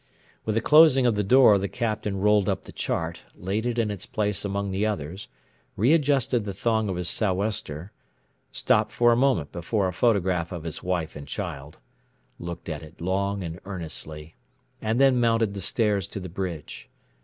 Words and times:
With 0.45 0.55
the 0.55 0.61
closing 0.61 1.05
of 1.05 1.13
the 1.13 1.23
door 1.23 1.59
the 1.59 1.67
Captain 1.67 2.17
rolled 2.19 2.49
up 2.49 2.63
the 2.63 2.71
chart, 2.71 3.21
laid 3.35 3.67
it 3.67 3.77
in 3.77 3.91
its 3.91 4.07
place 4.07 4.43
among 4.43 4.71
the 4.71 4.83
others, 4.83 5.27
readjusted 5.77 6.43
the 6.43 6.55
thong 6.55 6.89
of 6.89 6.95
his 6.95 7.07
so'wester, 7.07 7.91
stopped 8.51 8.89
for 8.89 9.11
a 9.11 9.15
moment 9.15 9.51
before 9.51 9.87
a 9.87 9.93
photograph 9.93 10.51
of 10.51 10.63
his 10.63 10.81
wife 10.81 11.15
and 11.15 11.27
child, 11.27 11.77
looked 12.39 12.67
at 12.67 12.81
it 12.81 12.99
long 12.99 13.43
and 13.43 13.59
earnestly, 13.63 14.33
and 14.81 14.99
then 14.99 15.19
mounted 15.19 15.53
the 15.53 15.61
stairs 15.61 16.07
to 16.07 16.19
the 16.19 16.29
bridge. 16.29 16.89